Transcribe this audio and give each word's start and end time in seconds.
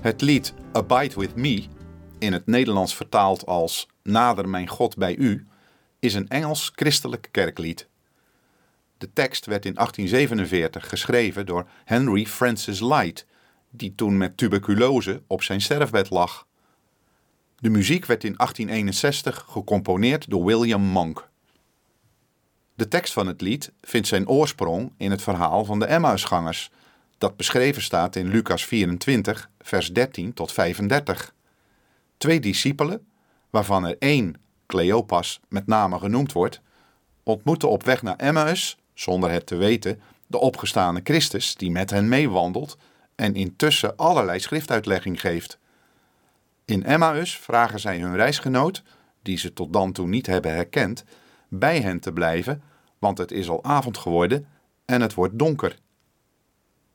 Het 0.00 0.20
lied 0.20 0.54
Abide 0.72 1.14
With 1.14 1.36
Me, 1.36 1.64
in 2.18 2.32
het 2.32 2.46
Nederlands 2.46 2.96
vertaald 2.96 3.46
als 3.46 3.88
Nader 4.02 4.48
mijn 4.48 4.68
God 4.68 4.96
bij 4.96 5.16
u, 5.16 5.46
is 5.98 6.14
een 6.14 6.28
Engels 6.28 6.72
christelijk 6.74 7.28
kerklied. 7.30 7.88
De 8.98 9.12
tekst 9.12 9.46
werd 9.46 9.66
in 9.66 9.74
1847 9.74 10.88
geschreven 10.88 11.46
door 11.46 11.66
Henry 11.84 12.26
Francis 12.26 12.80
Light, 12.80 13.26
die 13.70 13.94
toen 13.94 14.18
met 14.18 14.36
tuberculose 14.36 15.22
op 15.26 15.42
zijn 15.42 15.60
sterfbed 15.60 16.10
lag. 16.10 16.46
De 17.58 17.70
muziek 17.70 18.06
werd 18.06 18.24
in 18.24 18.34
1861 18.36 19.44
gecomponeerd 19.48 20.30
door 20.30 20.44
William 20.44 20.82
Monk. 20.82 21.28
De 22.74 22.88
tekst 22.88 23.12
van 23.12 23.26
het 23.26 23.40
lied 23.40 23.72
vindt 23.80 24.08
zijn 24.08 24.28
oorsprong 24.28 24.92
in 24.96 25.10
het 25.10 25.22
verhaal 25.22 25.64
van 25.64 25.78
de 25.78 25.86
Emmausgangers, 25.86 26.70
dat 27.20 27.36
beschreven 27.36 27.82
staat 27.82 28.16
in 28.16 28.28
Lucas 28.28 28.64
24, 28.64 29.50
vers 29.58 29.92
13 29.92 30.34
tot 30.34 30.52
35. 30.52 31.34
Twee 32.16 32.40
discipelen, 32.40 33.06
waarvan 33.50 33.86
er 33.86 33.96
één, 33.98 34.34
Cleopas, 34.66 35.40
met 35.48 35.66
name 35.66 35.98
genoemd 35.98 36.32
wordt, 36.32 36.60
ontmoeten 37.22 37.70
op 37.70 37.82
weg 37.82 38.02
naar 38.02 38.16
Emmaus, 38.16 38.78
zonder 38.94 39.30
het 39.30 39.46
te 39.46 39.56
weten, 39.56 40.00
de 40.26 40.38
opgestane 40.38 41.00
Christus 41.04 41.54
die 41.54 41.70
met 41.70 41.90
hen 41.90 42.08
meewandelt 42.08 42.76
en 43.14 43.34
intussen 43.34 43.96
allerlei 43.96 44.40
schriftuitlegging 44.40 45.20
geeft. 45.20 45.58
In 46.64 46.84
Emmaus 46.84 47.36
vragen 47.36 47.80
zij 47.80 47.98
hun 47.98 48.16
reisgenoot, 48.16 48.82
die 49.22 49.38
ze 49.38 49.52
tot 49.52 49.72
dan 49.72 49.92
toe 49.92 50.06
niet 50.06 50.26
hebben 50.26 50.54
herkend, 50.54 51.04
bij 51.48 51.80
hen 51.80 52.00
te 52.00 52.12
blijven, 52.12 52.62
want 52.98 53.18
het 53.18 53.32
is 53.32 53.48
al 53.48 53.64
avond 53.64 53.98
geworden 53.98 54.46
en 54.84 55.00
het 55.00 55.14
wordt 55.14 55.38
donker. 55.38 55.76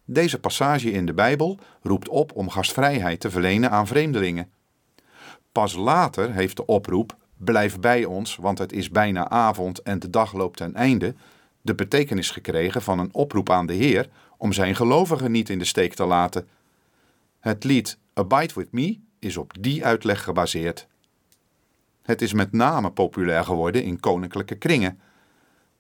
Deze 0.06 0.40
passage 0.40 0.92
in 0.92 1.06
de 1.06 1.14
Bijbel 1.14 1.60
roept 1.82 2.10
op 2.10 2.32
om 2.36 2.50
gastvrijheid 2.50 3.20
te 3.20 3.30
verlenen 3.30 3.72
aan 3.72 3.88
vreemdelingen. 3.88 4.52
Pas 5.52 5.76
later 5.76 6.34
heeft 6.34 6.56
de 6.56 6.66
oproep 6.66 7.16
Blijf 7.38 7.80
bij 7.80 8.06
ons, 8.06 8.36
want 8.36 8.58
het 8.58 8.72
is 8.72 8.90
bijna 8.90 9.30
avond 9.30 9.82
en 9.82 10.00
de 10.00 10.10
dag 10.10 10.34
loopt 10.34 10.58
ten 10.58 10.76
einde, 10.76 11.16
de 11.62 11.76
betekenis 11.76 12.32
gekregen 12.32 12.82
van 12.82 13.00
een 13.00 13.14
oproep 13.14 13.50
aan 13.50 13.66
de 13.66 13.74
Heer 13.74 14.10
om 14.38 14.54
zijn 14.54 14.76
gelovigen 14.76 15.32
niet 15.32 15.50
in 15.50 15.60
de 15.60 15.66
steek 15.66 15.94
te 15.94 16.06
laten. 16.06 16.48
Het 17.40 17.64
lied 17.64 17.98
Abide 18.14 18.54
with 18.54 18.72
Me 18.72 19.00
is 19.20 19.38
op 19.38 19.54
die 19.60 19.86
uitleg 19.86 20.24
gebaseerd. 20.24 20.88
Het 22.02 22.22
is 22.22 22.34
met 22.34 22.52
name 22.52 22.92
populair 22.92 23.44
geworden 23.44 23.84
in 23.84 24.00
koninklijke 24.00 24.56
kringen. 24.56 25.00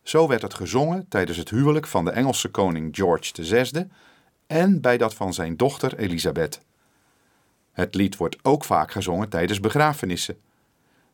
Zo 0.03 0.27
werd 0.27 0.41
het 0.41 0.53
gezongen 0.53 1.05
tijdens 1.07 1.37
het 1.37 1.49
huwelijk 1.49 1.87
van 1.87 2.05
de 2.05 2.11
Engelse 2.11 2.49
koning 2.49 2.95
George 2.95 3.43
VI 3.43 3.87
en 4.47 4.81
bij 4.81 4.97
dat 4.97 5.13
van 5.13 5.33
zijn 5.33 5.57
dochter 5.57 5.97
Elisabeth. 5.97 6.61
Het 7.71 7.95
lied 7.95 8.17
wordt 8.17 8.37
ook 8.41 8.63
vaak 8.63 8.91
gezongen 8.91 9.29
tijdens 9.29 9.59
begrafenissen. 9.59 10.37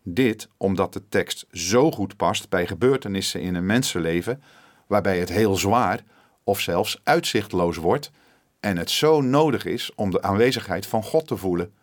Dit 0.03 0.49
omdat 0.57 0.93
de 0.93 1.07
tekst 1.09 1.45
zo 1.51 1.91
goed 1.91 2.17
past 2.17 2.49
bij 2.49 2.67
gebeurtenissen 2.67 3.41
in 3.41 3.55
een 3.55 3.65
mensenleven 3.65 4.43
waarbij 4.87 5.19
het 5.19 5.29
heel 5.29 5.55
zwaar 5.55 6.03
of 6.43 6.59
zelfs 6.59 7.01
uitzichtloos 7.03 7.77
wordt 7.77 8.11
en 8.59 8.77
het 8.77 8.89
zo 8.89 9.21
nodig 9.21 9.65
is 9.65 9.91
om 9.95 10.11
de 10.11 10.21
aanwezigheid 10.21 10.85
van 10.85 11.03
God 11.03 11.27
te 11.27 11.37
voelen. 11.37 11.73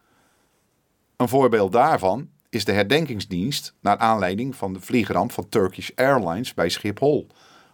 Een 1.17 1.29
voorbeeld 1.29 1.73
daarvan 1.73 2.29
is 2.49 2.65
de 2.65 2.73
herdenkingsdienst 2.73 3.75
naar 3.81 3.97
aanleiding 3.97 4.57
van 4.57 4.73
de 4.73 4.81
vliegramp 4.81 5.33
van 5.33 5.49
Turkish 5.49 5.91
Airlines 5.95 6.55
bij 6.55 6.69
Schiphol 6.69 7.27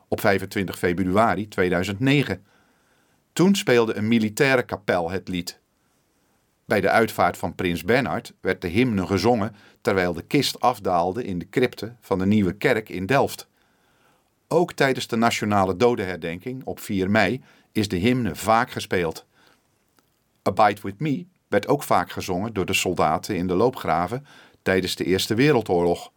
op 0.08 0.20
25 0.20 0.78
februari 0.78 1.48
2009. 1.48 2.44
Toen 3.34 3.54
speelde 3.54 3.94
een 3.94 4.08
militaire 4.08 4.62
kapel 4.62 5.10
het 5.10 5.28
lied. 5.28 5.60
Bij 6.64 6.80
de 6.80 6.90
uitvaart 6.90 7.36
van 7.36 7.54
prins 7.54 7.84
Bernhard 7.84 8.32
werd 8.40 8.60
de 8.60 8.68
hymne 8.68 9.06
gezongen 9.06 9.56
terwijl 9.80 10.12
de 10.12 10.22
kist 10.22 10.60
afdaalde 10.60 11.24
in 11.24 11.38
de 11.38 11.48
crypte 11.48 11.94
van 12.00 12.18
de 12.18 12.26
nieuwe 12.26 12.52
kerk 12.52 12.88
in 12.88 13.06
Delft. 13.06 13.48
Ook 14.48 14.72
tijdens 14.72 15.06
de 15.06 15.16
nationale 15.16 15.76
dodenherdenking 15.76 16.64
op 16.64 16.80
4 16.80 17.10
mei 17.10 17.42
is 17.72 17.88
de 17.88 17.96
hymne 17.96 18.34
vaak 18.34 18.70
gespeeld. 18.70 19.26
Abide 20.42 20.80
With 20.82 21.00
Me 21.00 21.26
werd 21.48 21.68
ook 21.68 21.82
vaak 21.82 22.10
gezongen 22.10 22.52
door 22.52 22.66
de 22.66 22.74
soldaten 22.74 23.36
in 23.36 23.46
de 23.46 23.54
loopgraven 23.54 24.26
tijdens 24.62 24.96
de 24.96 25.04
Eerste 25.04 25.34
Wereldoorlog. 25.34 26.12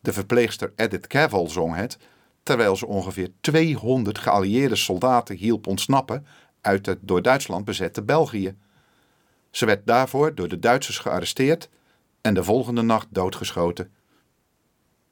De 0.00 0.12
verpleegster 0.12 0.72
Edith 0.76 1.06
Cavell 1.06 1.48
zong 1.48 1.74
het, 1.74 1.98
terwijl 2.46 2.76
ze 2.76 2.86
ongeveer 2.86 3.30
200 3.40 4.18
geallieerde 4.18 4.76
soldaten 4.76 5.36
hielp 5.36 5.66
ontsnappen 5.66 6.26
uit 6.60 6.86
het 6.86 6.98
door 7.00 7.22
Duitsland 7.22 7.64
bezette 7.64 8.02
België. 8.02 8.56
Ze 9.50 9.66
werd 9.66 9.86
daarvoor 9.86 10.34
door 10.34 10.48
de 10.48 10.58
Duitsers 10.58 10.98
gearresteerd 10.98 11.68
en 12.20 12.34
de 12.34 12.44
volgende 12.44 12.82
nacht 12.82 13.06
doodgeschoten. 13.10 13.90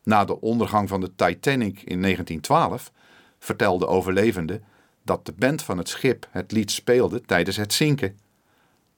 Na 0.02 0.24
de 0.24 0.40
ondergang 0.40 0.88
van 0.88 1.00
de 1.00 1.14
Titanic 1.14 1.82
in 1.82 2.02
1912 2.02 2.92
vertelde 3.38 3.86
overlevende 3.86 4.60
dat 5.02 5.26
de 5.26 5.32
band 5.32 5.62
van 5.62 5.78
het 5.78 5.88
schip 5.88 6.28
het 6.30 6.52
lied 6.52 6.70
speelde 6.70 7.20
tijdens 7.20 7.56
het 7.56 7.72
zinken. 7.72 8.18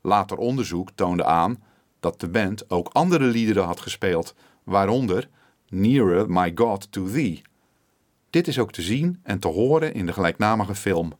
Later 0.00 0.36
onderzoek 0.36 0.90
toonde 0.94 1.24
aan 1.24 1.62
dat 2.00 2.20
de 2.20 2.28
band 2.28 2.70
ook 2.70 2.88
andere 2.92 3.24
liederen 3.24 3.64
had 3.64 3.80
gespeeld, 3.80 4.34
waaronder 4.64 5.28
Nearer 5.68 6.30
My 6.30 6.52
God 6.54 6.92
to 6.92 7.06
Thee. 7.06 7.42
Dit 8.30 8.48
is 8.48 8.58
ook 8.58 8.72
te 8.72 8.82
zien 8.82 9.20
en 9.22 9.38
te 9.38 9.48
horen 9.48 9.94
in 9.94 10.06
de 10.06 10.12
gelijknamige 10.12 10.74
film. 10.74 11.12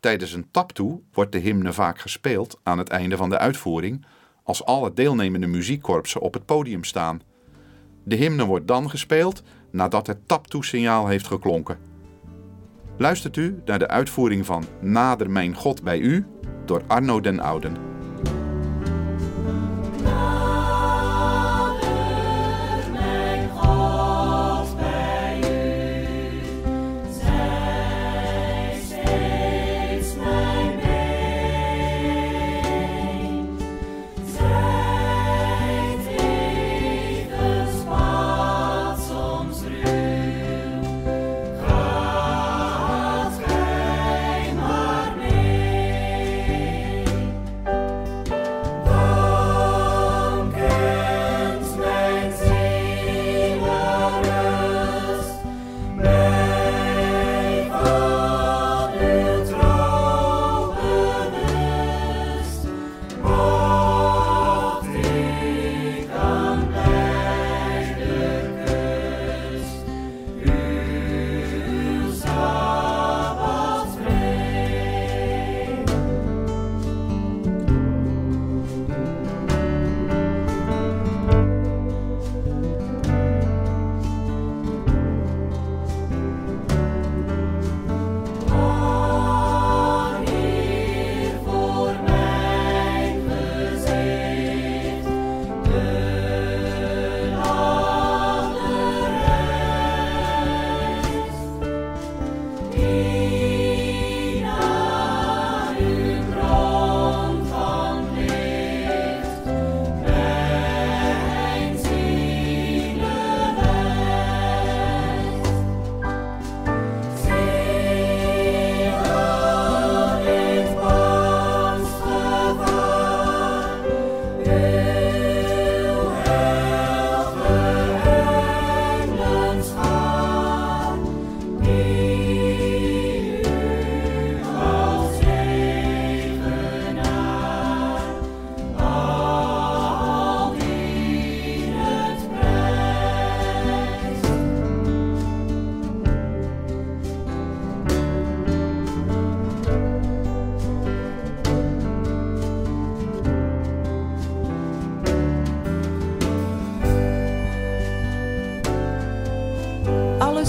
Tijdens 0.00 0.32
een 0.32 0.50
taptoe 0.50 1.00
wordt 1.12 1.32
de 1.32 1.38
hymne 1.38 1.72
vaak 1.72 1.98
gespeeld 1.98 2.60
aan 2.62 2.78
het 2.78 2.88
einde 2.88 3.16
van 3.16 3.30
de 3.30 3.38
uitvoering, 3.38 4.06
als 4.42 4.64
alle 4.64 4.92
deelnemende 4.92 5.46
muziekkorpsen 5.46 6.20
op 6.20 6.34
het 6.34 6.44
podium 6.44 6.84
staan. 6.84 7.20
De 8.02 8.16
hymne 8.16 8.44
wordt 8.44 8.68
dan 8.68 8.90
gespeeld 8.90 9.42
nadat 9.70 10.06
het 10.06 10.28
taptoe-signaal 10.28 11.06
heeft 11.06 11.26
geklonken. 11.26 11.78
Luistert 12.96 13.36
u 13.36 13.62
naar 13.64 13.78
de 13.78 13.88
uitvoering 13.88 14.46
van 14.46 14.64
Nader 14.80 15.30
mijn 15.30 15.54
God 15.54 15.82
bij 15.82 15.98
u 15.98 16.26
door 16.64 16.82
Arno 16.86 17.20
den 17.20 17.40
Ouden. 17.40 17.93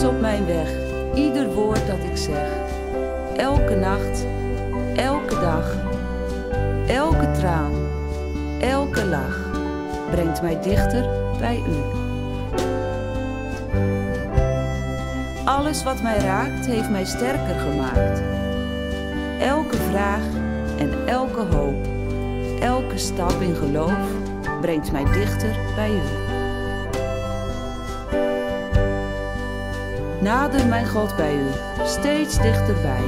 Op 0.05 0.19
mijn 0.19 0.45
weg, 0.45 0.69
ieder 1.13 1.53
woord 1.53 1.87
dat 1.87 1.97
ik 1.97 2.17
zeg. 2.17 2.47
Elke 3.37 3.75
nacht, 3.75 4.25
elke 4.95 5.39
dag, 5.39 5.75
elke 6.87 7.31
traan, 7.31 7.73
elke 8.59 9.05
lach 9.05 9.49
brengt 10.11 10.41
mij 10.41 10.61
dichter 10.61 11.05
bij 11.39 11.57
u. 11.57 12.03
Alles 15.45 15.83
wat 15.83 16.01
mij 16.01 16.17
raakt 16.17 16.65
heeft 16.65 16.89
mij 16.89 17.05
sterker 17.05 17.55
gemaakt. 17.55 18.21
Elke 19.39 19.77
vraag 19.77 20.23
en 20.77 21.07
elke 21.07 21.41
hoop, 21.55 21.87
elke 22.59 22.97
stap 22.97 23.41
in 23.41 23.55
geloof 23.55 24.09
brengt 24.61 24.91
mij 24.91 25.03
dichter 25.03 25.55
bij 25.75 25.91
u. 25.91 26.24
Nader 30.25 30.67
mijn 30.67 30.87
God 30.87 31.15
bij 31.15 31.35
u, 31.35 31.47
steeds 31.83 32.41
dichterbij. 32.41 33.03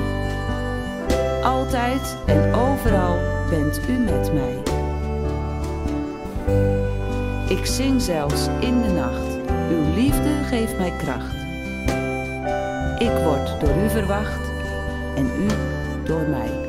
Altijd 1.44 2.18
en 2.25 2.54
overal 2.54 3.19
bent 3.50 3.80
u 3.90 3.94
met 3.94 4.34
mij. 4.34 4.58
Ik 7.48 7.66
zing 7.66 8.02
zelfs 8.02 8.48
in 8.60 8.81
de 8.81 8.90
nacht, 8.90 9.38
uw 9.69 9.94
liefde 9.94 10.44
geeft 10.50 10.78
mij 10.78 10.94
kracht. 10.98 11.36
Ik 13.02 13.24
word 13.24 13.60
door 13.60 13.84
u 13.84 13.90
verwacht 13.90 14.52
en 15.16 15.25
u 15.25 15.48
door 16.04 16.28
mij. 16.30 16.67